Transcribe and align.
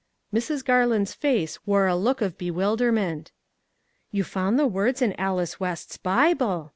Mrs. 0.33 0.65
Garland's 0.65 1.13
face 1.13 1.59
wore 1.67 1.85
a 1.85 1.95
look 1.95 2.23
of 2.23 2.35
bewilder 2.35 2.91
* 2.91 2.91
ment." 2.91 3.31
You 4.11 4.23
found 4.23 4.57
the 4.57 4.65
words 4.65 4.99
in 4.99 5.13
Alice 5.19 5.59
West's 5.59 5.97
Bible 5.97 6.69